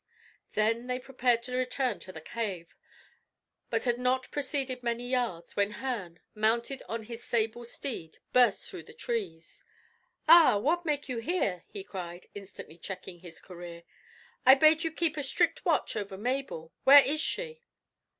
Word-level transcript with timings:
They 0.55 0.73
then 0.73 0.99
prepared 1.01 1.43
to 1.43 1.55
return 1.55 1.99
to 1.99 2.11
the 2.11 2.21
cave, 2.21 2.75
but 3.69 3.83
had 3.83 3.99
not 3.99 4.31
proceeded 4.31 4.81
many 4.81 5.07
yards, 5.07 5.55
when 5.55 5.73
Herne, 5.73 6.19
mounted 6.33 6.81
on 6.89 7.03
his 7.03 7.23
sable 7.23 7.65
steed, 7.65 8.17
burst 8.33 8.67
through 8.67 8.81
the 8.85 8.95
trees. 8.95 9.63
"Ah! 10.27 10.57
what 10.57 10.85
make 10.87 11.07
you 11.07 11.19
here?" 11.19 11.65
he 11.67 11.83
cried, 11.83 12.25
instantly 12.33 12.79
checking 12.79 13.19
his 13.19 13.39
career. 13.39 13.83
"I 14.43 14.55
bade 14.55 14.83
you 14.83 14.91
keep 14.91 15.17
a 15.17 15.23
strict 15.23 15.63
watch 15.65 15.95
over 15.95 16.17
Mabel. 16.17 16.73
Where 16.83 17.03
is 17.03 17.21
she?" 17.21 17.61